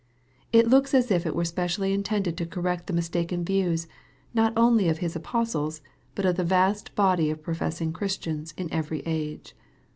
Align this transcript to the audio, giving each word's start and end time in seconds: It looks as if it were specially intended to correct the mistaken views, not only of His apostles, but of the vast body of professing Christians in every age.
It 0.51 0.67
looks 0.67 0.95
as 0.95 1.11
if 1.11 1.27
it 1.27 1.35
were 1.35 1.45
specially 1.45 1.93
intended 1.93 2.35
to 2.39 2.45
correct 2.47 2.87
the 2.87 2.91
mistaken 2.93 3.45
views, 3.45 3.87
not 4.33 4.51
only 4.57 4.89
of 4.89 4.97
His 4.97 5.15
apostles, 5.15 5.83
but 6.15 6.25
of 6.25 6.37
the 6.37 6.43
vast 6.43 6.95
body 6.95 7.29
of 7.29 7.43
professing 7.43 7.93
Christians 7.93 8.51
in 8.57 8.67
every 8.73 9.01
age. 9.05 9.53